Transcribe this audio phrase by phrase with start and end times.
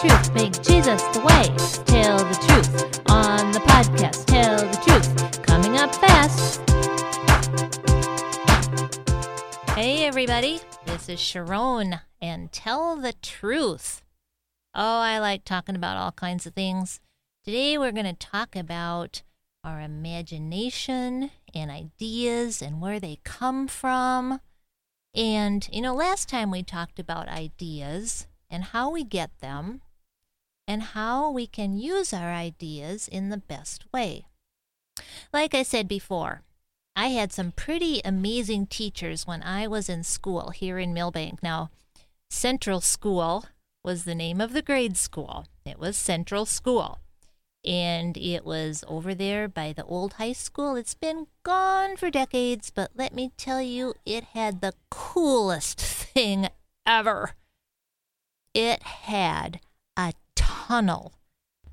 [0.00, 0.34] truth.
[0.34, 1.44] Make Jesus the way.
[1.84, 4.24] Tell the truth on the podcast.
[4.26, 5.42] Tell the truth.
[5.42, 6.60] Coming up fast.
[9.70, 10.60] Hey, everybody.
[10.86, 14.02] This is Sharon and Tell the Truth.
[14.74, 17.00] Oh, I like talking about all kinds of things.
[17.44, 19.22] Today we're going to talk about
[19.62, 24.40] our imagination and ideas and where they come from.
[25.14, 29.80] And, you know, last time we talked about ideas and how we get them
[30.66, 34.26] and how we can use our ideas in the best way.
[35.32, 36.42] Like I said before,
[36.96, 41.42] I had some pretty amazing teachers when I was in school here in Milbank.
[41.42, 41.70] Now,
[42.30, 43.46] Central School
[43.82, 45.46] was the name of the grade school.
[45.66, 46.98] It was Central School
[47.64, 50.76] and it was over there by the old high school.
[50.76, 56.48] It's been gone for decades, but let me tell you, it had the coolest thing
[56.86, 57.32] ever.
[58.54, 59.60] It had
[59.96, 61.12] a tunnel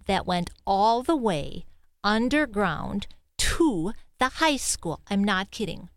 [0.08, 1.66] that went all the way
[2.04, 3.06] underground
[3.38, 5.02] to the high school.
[5.08, 5.90] I'm not kidding.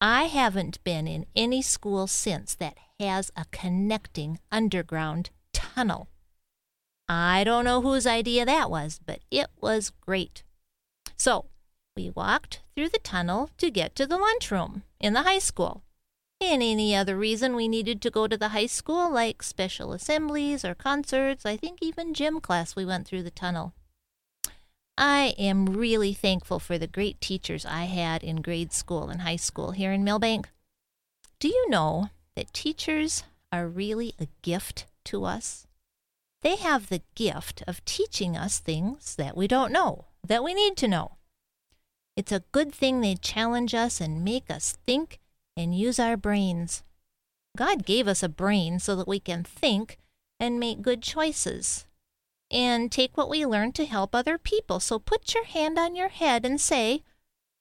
[0.00, 6.08] I haven't been in any school since that has a connecting underground tunnel.
[7.08, 10.44] I don't know whose idea that was, but it was great.
[11.16, 11.46] So
[11.96, 15.82] we walked through the tunnel to get to the lunchroom in the high school.
[16.42, 20.64] And any other reason we needed to go to the high school, like special assemblies
[20.64, 23.74] or concerts, I think even gym class, we went through the tunnel.
[24.98, 29.36] I am really thankful for the great teachers I had in grade school and high
[29.36, 30.50] school here in Milbank.
[31.38, 35.68] Do you know that teachers are really a gift to us?
[36.42, 40.76] They have the gift of teaching us things that we don't know, that we need
[40.78, 41.12] to know.
[42.16, 45.20] It's a good thing they challenge us and make us think
[45.56, 46.82] and use our brains.
[47.56, 49.98] God gave us a brain so that we can think
[50.40, 51.86] and make good choices
[52.50, 54.80] and take what we learn to help other people.
[54.80, 57.02] So put your hand on your head and say,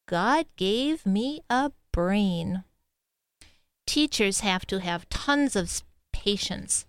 [0.07, 2.63] God gave me a brain.
[3.85, 5.83] Teachers have to have tons of
[6.13, 6.85] patience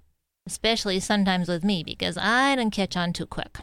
[0.46, 3.60] especially sometimes with me because I don't catch on too quick.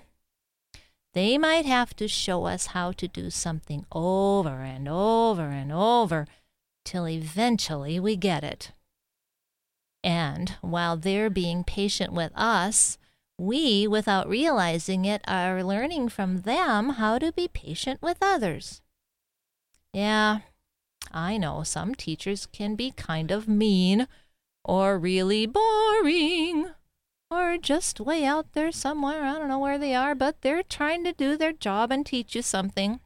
[1.13, 6.27] They might have to show us how to do something over and over and over
[6.89, 8.71] till eventually we get it.
[10.03, 12.97] And while they're being patient with us,
[13.37, 18.81] we, without realizing it, are learning from them how to be patient with others.
[19.93, 20.39] Yeah,
[21.11, 24.07] I know some teachers can be kind of mean
[24.65, 26.71] or really boring,
[27.29, 29.25] or just way out there somewhere.
[29.25, 32.33] I don't know where they are, but they're trying to do their job and teach
[32.33, 32.99] you something.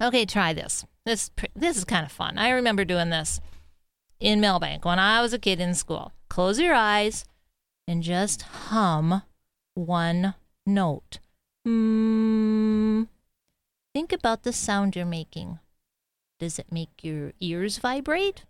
[0.00, 0.86] Okay, try this.
[1.06, 2.36] This this is kind of fun.
[2.36, 3.40] I remember doing this
[4.18, 6.12] in Milbank when I was a kid in school.
[6.28, 7.24] Close your eyes
[7.86, 9.22] and just hum
[9.74, 10.34] one
[10.66, 11.20] note.
[11.64, 13.04] Hmm.
[13.94, 15.60] Think about the sound you're making.
[16.40, 18.44] Does it make your ears vibrate?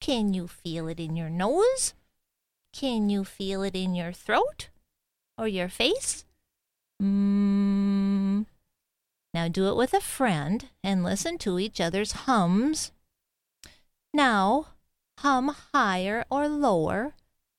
[0.00, 1.92] Can you feel it in your nose?
[2.72, 4.70] Can you feel it in your throat
[5.36, 6.24] or your face?
[7.00, 7.93] Mm.
[9.34, 12.92] Now do it with a friend and listen to each other's hums.
[14.12, 14.68] Now
[15.18, 17.14] hum higher or lower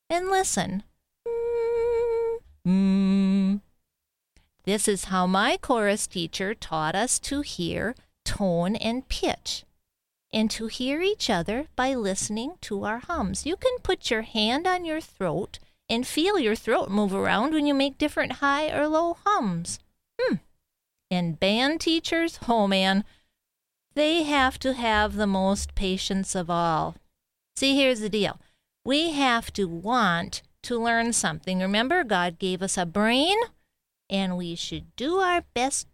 [0.10, 0.84] and listen.
[1.28, 2.38] Mm.
[2.66, 3.62] Mm.
[4.64, 7.94] This is how my chorus teacher taught us to hear
[8.24, 9.66] tone and pitch
[10.32, 13.46] and to hear each other by listening to our hums.
[13.46, 15.60] You can put your hand on your throat
[15.90, 19.80] and feel your throat move around when you make different high or low hums.
[20.20, 20.38] Hmm.
[21.12, 23.04] And band teachers, oh man,
[23.94, 26.96] they have to have the most patience of all.
[27.56, 28.40] See, here's the deal
[28.84, 31.60] we have to want to learn something.
[31.60, 33.38] Remember, God gave us a brain,
[34.10, 35.88] and we should do our best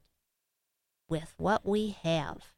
[1.10, 2.54] with what we have.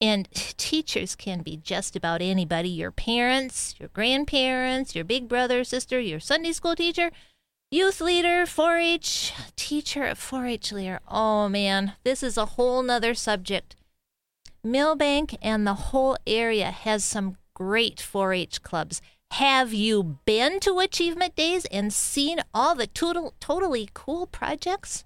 [0.00, 6.00] And teachers can be just about anybody your parents, your grandparents, your big brother, sister,
[6.00, 7.10] your Sunday school teacher,
[7.70, 11.00] youth leader, 4 H teacher, 4 H leader.
[11.08, 13.76] Oh man, this is a whole nother subject.
[14.62, 19.00] Milbank and the whole area has some great 4 H clubs.
[19.32, 25.04] Have you been to Achievement Days and seen all the total, totally cool projects?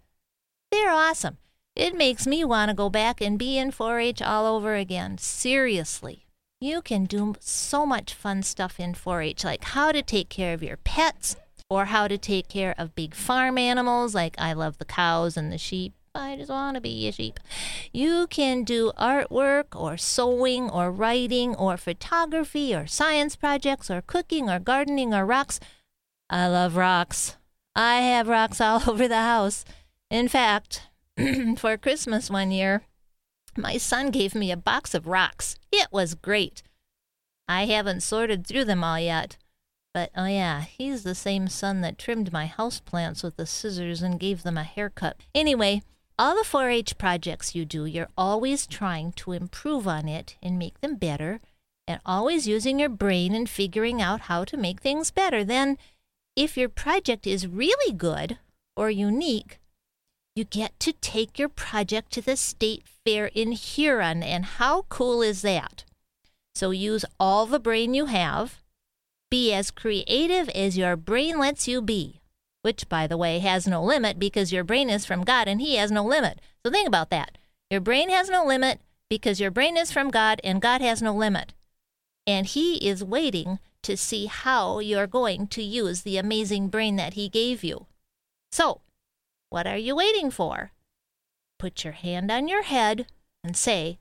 [0.70, 1.38] They're awesome.
[1.74, 5.16] It makes me want to go back and be in 4 H all over again.
[5.18, 6.26] Seriously.
[6.60, 10.52] You can do so much fun stuff in 4 H, like how to take care
[10.52, 11.36] of your pets
[11.70, 15.52] or how to take care of big farm animals, like I love the cows and
[15.52, 15.94] the sheep.
[16.12, 17.38] I just want to be a sheep.
[17.92, 24.50] You can do artwork or sewing or writing or photography or science projects or cooking
[24.50, 25.60] or gardening or rocks.
[26.28, 27.36] I love rocks.
[27.76, 29.64] I have rocks all over the house.
[30.10, 30.88] In fact,
[31.56, 32.82] for Christmas one year,
[33.56, 35.56] my son gave me a box of rocks.
[35.70, 36.64] It was great.
[37.46, 39.36] I haven't sorted through them all yet.
[39.92, 44.20] But oh yeah, he's the same son that trimmed my houseplants with the scissors and
[44.20, 45.16] gave them a haircut.
[45.34, 45.82] Anyway,
[46.18, 50.58] all the 4 H projects you do, you're always trying to improve on it and
[50.58, 51.40] make them better,
[51.88, 55.42] and always using your brain and figuring out how to make things better.
[55.42, 55.76] Then,
[56.36, 58.38] if your project is really good
[58.76, 59.58] or unique,
[60.36, 64.22] you get to take your project to the state fair in Huron.
[64.22, 65.84] And how cool is that?
[66.54, 68.62] So use all the brain you have.
[69.30, 72.20] Be as creative as your brain lets you be,
[72.62, 75.76] which, by the way, has no limit because your brain is from God and He
[75.76, 76.40] has no limit.
[76.64, 77.38] So think about that.
[77.70, 81.14] Your brain has no limit because your brain is from God and God has no
[81.14, 81.54] limit.
[82.26, 87.14] And He is waiting to see how you're going to use the amazing brain that
[87.14, 87.86] He gave you.
[88.50, 88.80] So,
[89.48, 90.72] what are you waiting for?
[91.58, 93.06] Put your hand on your head
[93.44, 93.98] and say,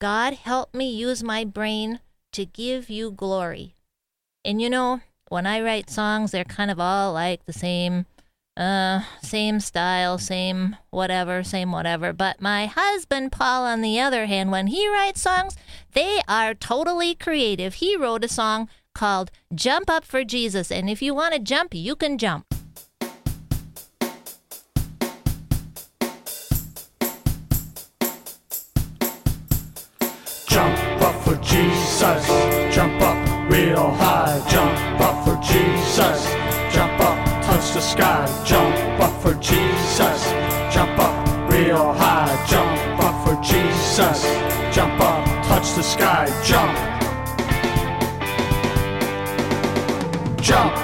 [0.00, 2.00] God, help me use my brain
[2.32, 3.74] to give you glory.
[4.44, 5.00] And you know,
[5.30, 8.04] when I write songs, they're kind of all like the same,
[8.58, 12.12] uh, same style, same whatever, same whatever.
[12.12, 15.56] But my husband, Paul, on the other hand, when he writes songs,
[15.92, 17.74] they are totally creative.
[17.74, 20.70] He wrote a song called Jump Up for Jesus.
[20.70, 22.44] And if you want to jump, you can jump.
[30.46, 32.53] Jump up
[33.54, 36.18] real high, jump up for Jesus.
[36.74, 40.20] Jump up, touch the sky, jump up for Jesus.
[40.74, 41.14] Jump up
[41.50, 44.24] real high, jump up for Jesus.
[44.74, 46.74] Jump up, touch the sky, jump.
[50.40, 50.83] Jump.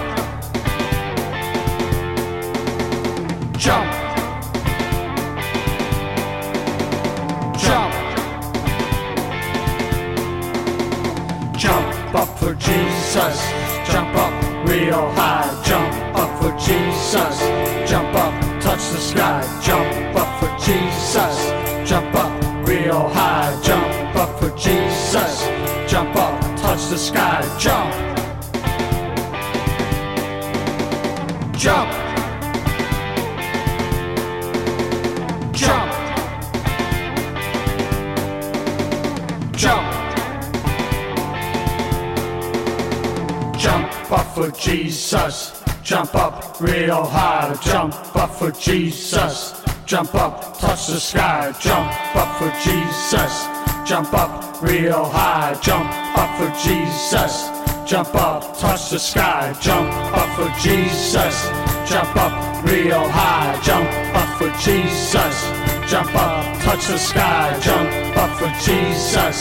[44.60, 45.62] Jesus.
[45.82, 47.56] Jump up real high.
[47.62, 49.62] Jump up for Jesus.
[49.86, 51.52] Jump up, touch the sky.
[51.60, 53.46] Jump up for Jesus.
[53.88, 55.58] Jump up real high.
[55.62, 57.48] Jump up for Jesus.
[57.86, 59.52] Jump up, touch the sky.
[59.60, 61.48] Jump up for Jesus.
[61.88, 63.58] Jump up real high.
[63.64, 65.50] Jump up for Jesus.
[65.90, 67.58] Jump up, touch the sky.
[67.60, 69.40] Jump up for Jesus.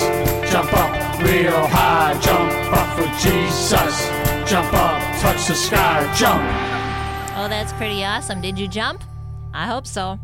[0.49, 2.17] Jump up real high.
[2.21, 4.09] Jump up for Jesus.
[4.49, 6.11] Jump up, touch the sky.
[6.15, 6.41] Jump.
[7.37, 8.41] Oh, that's pretty awesome.
[8.41, 9.03] Did you jump?
[9.53, 10.17] I hope so.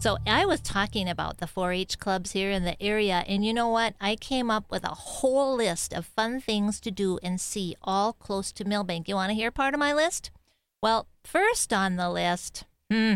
[0.00, 3.54] So, I was talking about the 4 H clubs here in the area, and you
[3.54, 3.94] know what?
[4.00, 8.12] I came up with a whole list of fun things to do and see all
[8.12, 9.08] close to Milbank.
[9.08, 10.32] You want to hear part of my list?
[10.82, 13.14] Well, first on the list, hmm,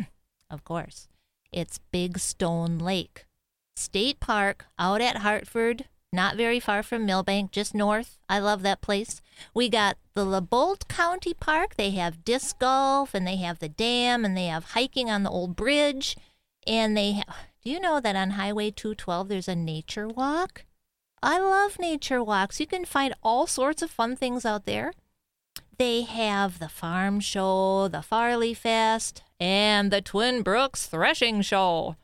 [0.48, 1.08] of course,
[1.50, 3.26] it's Big Stone Lake.
[3.74, 8.18] State Park out at Hartford, not very far from Milbank, just north.
[8.28, 9.20] I love that place.
[9.52, 11.76] We got the LeBolt County Park.
[11.76, 15.30] They have disc golf and they have the dam and they have hiking on the
[15.30, 16.16] old bridge.
[16.66, 20.64] And they ha- do you know that on Highway 212 there's a nature walk?
[21.22, 22.60] I love nature walks.
[22.60, 24.92] You can find all sorts of fun things out there.
[25.78, 31.96] They have the farm show, the Farley Fest, and the Twin Brooks Threshing Show.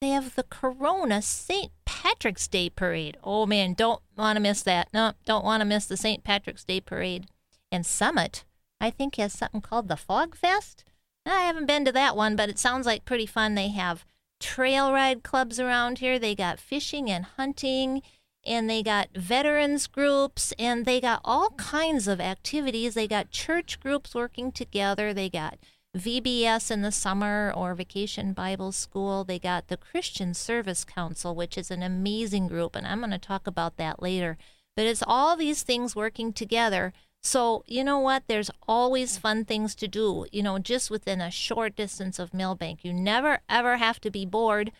[0.00, 1.72] They have the Corona St.
[1.84, 3.16] Patrick's Day Parade.
[3.24, 4.88] Oh man, don't want to miss that.
[4.92, 6.22] No, don't want to miss the St.
[6.22, 7.26] Patrick's Day Parade.
[7.72, 8.44] And Summit,
[8.80, 10.84] I think, has something called the Fog Fest.
[11.24, 13.54] I haven't been to that one, but it sounds like pretty fun.
[13.54, 14.04] They have
[14.38, 16.18] trail ride clubs around here.
[16.18, 18.02] They got fishing and hunting,
[18.44, 22.94] and they got veterans groups, and they got all kinds of activities.
[22.94, 25.12] They got church groups working together.
[25.12, 25.58] They got
[25.96, 29.24] VBS in the summer or Vacation Bible School.
[29.24, 33.18] They got the Christian Service Council, which is an amazing group, and I'm going to
[33.18, 34.36] talk about that later.
[34.76, 36.92] But it's all these things working together
[37.26, 38.22] so, you know what?
[38.28, 42.84] There's always fun things to do, you know, just within a short distance of Milbank.
[42.84, 44.70] You never, ever have to be bored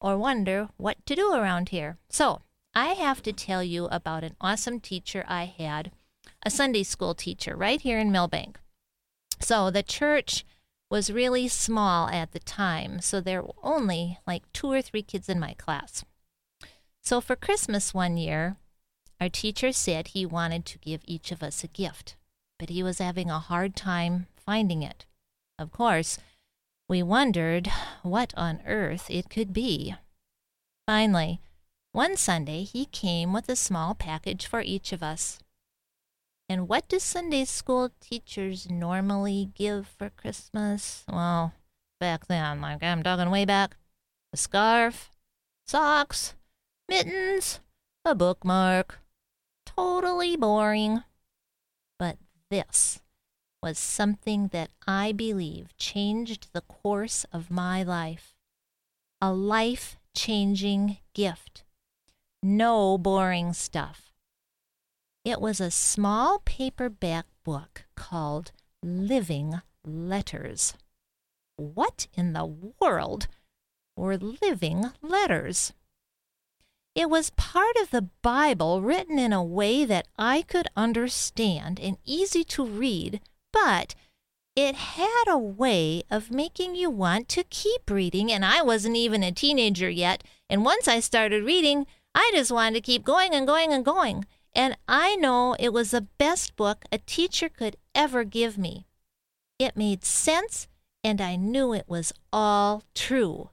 [0.00, 1.98] or wonder what to do around here.
[2.08, 2.40] So,
[2.74, 5.92] I have to tell you about an awesome teacher I had,
[6.42, 8.58] a Sunday school teacher right here in Milbank.
[9.42, 10.44] So, the church
[10.92, 15.28] was really small at the time, so there were only like two or three kids
[15.28, 16.04] in my class.
[17.02, 18.56] So for Christmas one year,
[19.20, 22.14] our teacher said he wanted to give each of us a gift,
[22.58, 25.06] but he was having a hard time finding it.
[25.58, 26.18] Of course,
[26.88, 27.68] we wondered
[28.02, 29.94] what on earth it could be.
[30.86, 31.40] Finally,
[31.92, 35.38] one Sunday he came with a small package for each of us.
[36.48, 41.04] And what do Sunday school teachers normally give for Christmas?
[41.10, 41.54] Well,
[41.98, 43.76] back then, like I'm talking way back,
[44.32, 45.10] a scarf,
[45.66, 46.34] socks,
[46.88, 47.60] mittens,
[48.04, 48.98] a bookmark.
[49.64, 51.04] Totally boring.
[51.98, 52.18] But
[52.50, 53.00] this
[53.62, 58.34] was something that I believe changed the course of my life.
[59.20, 61.64] A life changing gift.
[62.42, 64.11] No boring stuff.
[65.24, 68.50] It was a small paperback book called
[68.82, 70.74] Living Letters.
[71.56, 72.44] What in the
[72.80, 73.28] world
[73.96, 75.74] were living letters?
[76.96, 81.98] It was part of the Bible written in a way that I could understand and
[82.04, 83.20] easy to read,
[83.52, 83.94] but
[84.56, 89.22] it had a way of making you want to keep reading, and I wasn't even
[89.22, 90.24] a teenager yet.
[90.50, 94.26] And once I started reading, I just wanted to keep going and going and going.
[94.54, 98.86] And I know it was the best book a teacher could ever give me.
[99.58, 100.68] It made sense,
[101.02, 103.50] and I knew it was all true.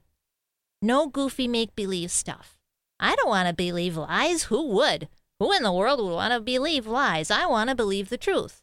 [0.81, 2.57] No goofy make believe stuff.
[2.99, 4.43] I don't want to believe lies.
[4.43, 5.07] Who would?
[5.39, 7.31] Who in the world would want to believe lies?
[7.31, 8.61] I want to believe the truth.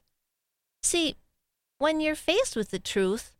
[0.82, 1.16] See,
[1.78, 3.34] when you're faced with the truth,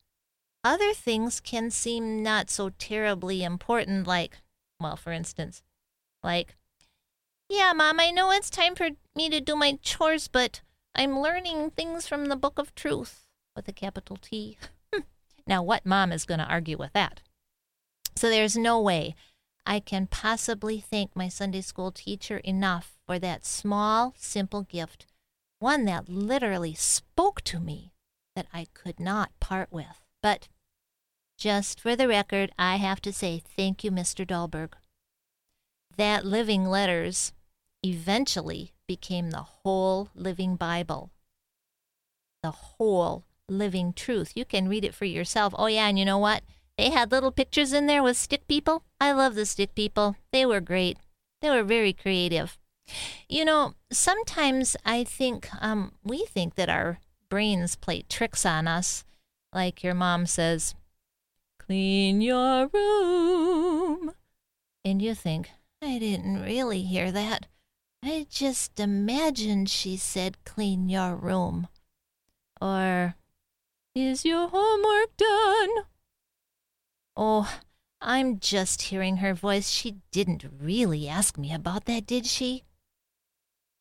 [0.64, 4.38] other things can seem not so terribly important, like,
[4.80, 5.62] well, for instance,
[6.22, 6.56] like,
[7.48, 10.60] yeah, Mom, I know it's time for me to do my chores, but
[10.94, 14.58] I'm learning things from the Book of Truth with a capital T.
[15.46, 17.20] now, what mom is going to argue with that?
[18.16, 19.14] So there's no way
[19.66, 25.06] I can possibly thank my Sunday school teacher enough for that small, simple gift,
[25.58, 27.92] one that literally spoke to me
[28.34, 30.04] that I could not part with.
[30.22, 30.48] But
[31.36, 34.26] just for the record, I have to say thank you, Mr.
[34.26, 34.72] Dahlberg.
[35.96, 37.32] That living letters
[37.82, 41.10] eventually became the whole living Bible,
[42.42, 44.32] the whole living truth.
[44.34, 45.54] You can read it for yourself.
[45.56, 46.42] Oh, yeah, and you know what?
[46.76, 48.82] They had little pictures in there with stick people.
[49.00, 50.16] I love the stick people.
[50.32, 50.98] They were great.
[51.40, 52.58] They were very creative.
[53.28, 56.98] You know, sometimes I think um, we think that our
[57.28, 59.04] brains play tricks on us.
[59.52, 60.74] Like your mom says,
[61.58, 64.12] clean your room.
[64.84, 65.50] And you think,
[65.82, 67.46] I didn't really hear that.
[68.02, 71.68] I just imagined she said, clean your room.
[72.60, 73.14] Or,
[73.94, 75.84] is your homework done?
[77.16, 77.60] Oh,
[78.00, 79.70] I'm just hearing her voice.
[79.70, 82.64] She didn't really ask me about that, did she?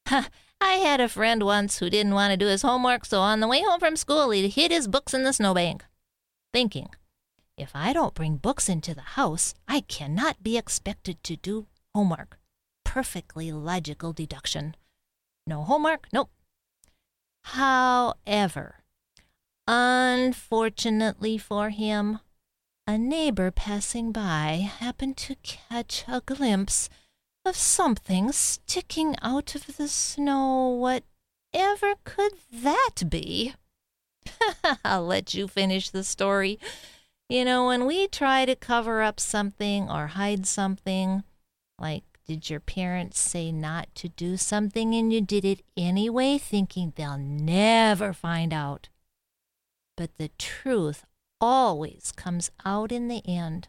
[0.07, 0.29] Ha!
[0.61, 3.47] I had a friend once who didn't want to do his homework, so on the
[3.47, 5.83] way home from school, he hid his books in the snowbank,
[6.53, 6.89] thinking,
[7.57, 12.37] if I don't bring books into the house, I cannot be expected to do homework.
[12.83, 14.75] Perfectly logical deduction.
[15.47, 16.07] No homework?
[16.11, 16.29] Nope.
[17.45, 18.83] However,
[19.65, 22.19] unfortunately for him,
[22.85, 26.89] a neighbor passing by happened to catch a glimpse
[27.45, 30.67] of something sticking out of the snow.
[30.67, 33.53] Whatever could that be?
[34.83, 36.59] I'll let you finish the story.
[37.29, 41.23] You know, when we try to cover up something or hide something,
[41.79, 46.91] like did your parents say not to do something and you did it anyway, thinking
[46.95, 48.89] they'll never find out?
[49.95, 51.05] But the truth
[51.39, 53.67] always comes out in the end.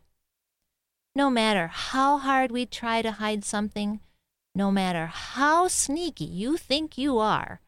[1.15, 4.01] No matter how hard we try to hide something,
[4.55, 7.61] no matter how sneaky you think you are,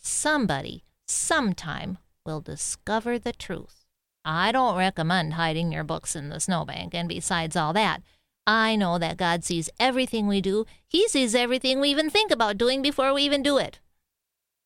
[0.00, 3.84] somebody, sometime, will discover the truth.
[4.24, 8.02] I don't recommend hiding your books in the snowbank, and besides all that,
[8.46, 10.66] I know that God sees everything we do.
[10.86, 13.80] He sees everything we even think about doing before we even do it.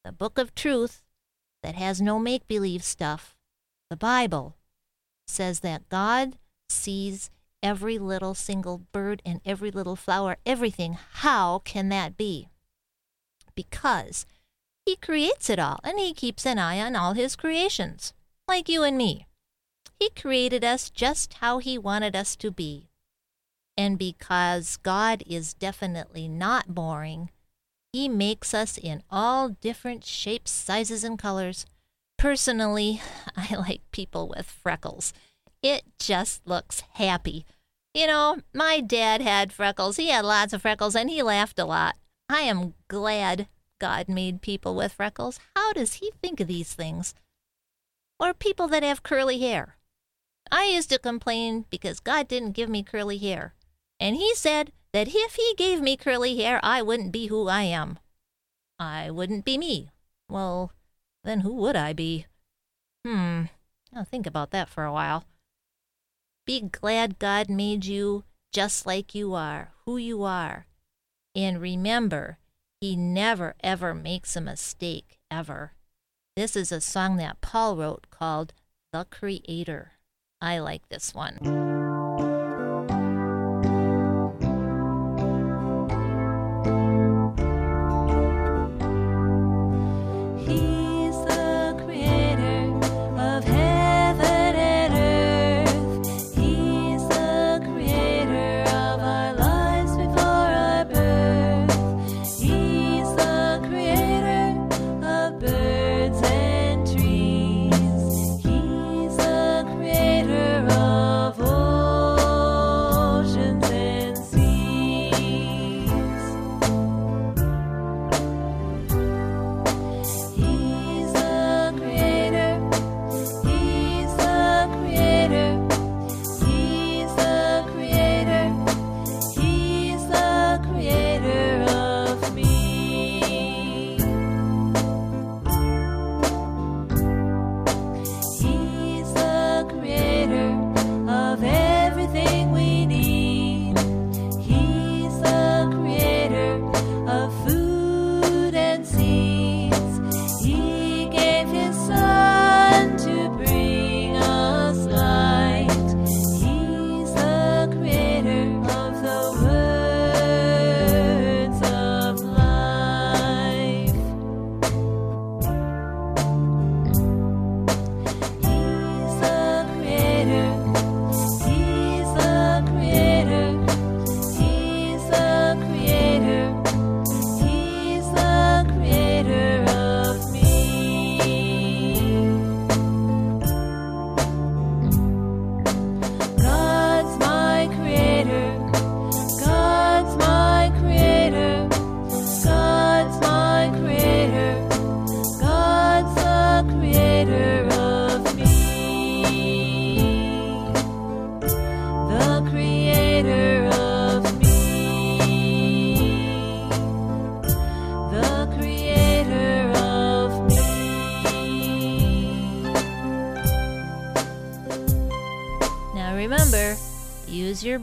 [0.04, 1.02] The book of truth
[1.62, 3.36] that has no make believe stuff,
[3.90, 4.56] the Bible,
[5.26, 7.30] says that God sees
[7.62, 10.96] every little single bird and every little flower, everything.
[11.14, 12.48] How can that be?
[13.54, 14.26] Because
[14.86, 18.12] He creates it all and He keeps an eye on all His creations,
[18.46, 19.26] like you and me.
[20.00, 22.87] He created us just how He wanted us to be.
[23.78, 27.30] And because God is definitely not boring,
[27.94, 31.64] He makes us in all different shapes, sizes, and colors
[32.18, 33.00] Personally,
[33.36, 35.14] I like people with freckles.
[35.62, 37.46] It just looks happy.
[37.94, 39.96] You know, my dad had freckles.
[39.96, 41.96] He had lots of freckles and he laughed a lot.
[42.28, 43.48] I am glad
[43.80, 45.40] God made people with freckles.
[45.56, 47.14] How does he think of these things?
[48.20, 49.76] Or people that have curly hair.
[50.50, 53.54] I used to complain because God didn't give me curly hair.
[54.00, 57.62] And he said that if he gave me curly hair, I wouldn't be who I
[57.62, 57.98] am.
[58.78, 59.90] I wouldn't be me.
[60.28, 60.72] Well,
[61.24, 62.26] then who would I be?
[63.04, 63.44] Hmm,
[63.94, 65.24] I'll think about that for a while.
[66.46, 70.66] Be glad God made you just like you are, who you are.
[71.34, 72.38] And remember,
[72.80, 75.72] He never ever makes a mistake, ever.
[76.36, 78.54] This is a song that Paul wrote called
[78.92, 79.92] The Creator.
[80.40, 81.77] I like this one.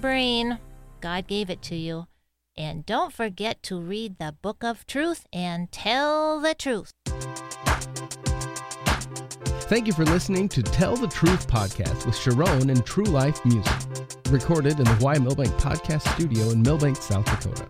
[0.05, 0.59] Brain.
[1.01, 2.05] God gave it to you.
[2.55, 6.91] And don't forget to read the Book of Truth and tell the truth.
[9.67, 13.73] Thank you for listening to Tell the Truth podcast with Sharon and True Life Music,
[14.29, 17.65] recorded in the Y Milbank Podcast Studio in Milbank, South Dakota.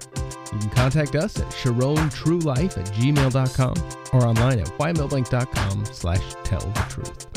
[0.52, 3.76] You can contact us at sharontruelife at gmail.com
[4.12, 7.35] or online at ymilbank.com slash tell the truth.